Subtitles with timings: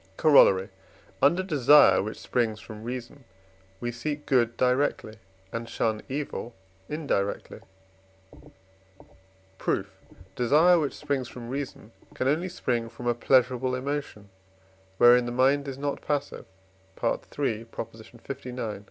[0.17, 0.69] Corollary.
[1.21, 3.23] Under desire which springs from reason,
[3.79, 5.17] we seek good directly,
[5.53, 6.55] and shun evil
[6.89, 7.59] indirectly.
[9.59, 9.95] Proof.
[10.35, 14.29] Desire which springs from reason can only spring from a pleasurable emotion,
[14.97, 16.45] wherein the mind is not passive
[17.03, 17.67] (III.
[17.77, 18.79] lix.)